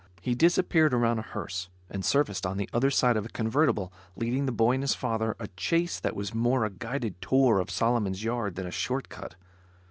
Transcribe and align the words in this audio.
He 0.19 0.33
disappeared 0.33 0.95
around 0.95 1.19
a 1.19 1.21
hearse, 1.21 1.69
and 1.87 2.03
surfaced 2.03 2.43
on 2.43 2.57
the 2.57 2.67
other 2.73 2.89
side 2.89 3.15
of 3.17 3.25
a 3.27 3.29
convertible, 3.29 3.93
leading 4.15 4.47
the 4.47 4.51
boy 4.51 4.71
and 4.71 4.81
his 4.81 4.95
father 4.95 5.35
a 5.39 5.47
chase 5.49 5.99
that 5.99 6.15
was 6.15 6.33
more 6.33 6.65
a 6.65 6.71
guided 6.71 7.21
tour 7.21 7.59
of 7.59 7.69
Solomon's 7.69 8.23
yard 8.23 8.55
than 8.55 8.65
a 8.65 8.71
short 8.71 9.09
cut. 9.09 9.35